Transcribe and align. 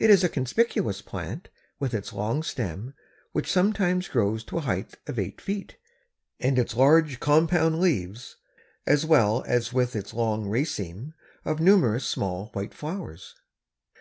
It 0.00 0.10
is 0.10 0.24
a 0.24 0.28
conspicuous 0.28 1.00
plant, 1.00 1.48
with 1.78 1.94
its 1.94 2.12
long 2.12 2.42
stem, 2.42 2.92
which 3.30 3.48
sometimes 3.48 4.08
grows 4.08 4.42
to 4.42 4.58
a 4.58 4.62
height 4.62 4.96
of 5.06 5.16
eight 5.16 5.40
feet, 5.40 5.76
and 6.40 6.58
its 6.58 6.74
large 6.74 7.20
compound 7.20 7.80
leaves, 7.80 8.36
as 8.84 9.06
well 9.06 9.44
as 9.46 9.72
with 9.72 9.94
its 9.94 10.12
long 10.12 10.48
raceme 10.48 11.14
of 11.44 11.60
numerous 11.60 12.04
small 12.04 12.50
white 12.52 12.74
flowers. 12.74 13.36